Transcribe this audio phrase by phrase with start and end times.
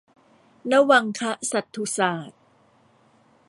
[0.71, 1.21] นวังค
[1.51, 2.39] สัตถุศาสน์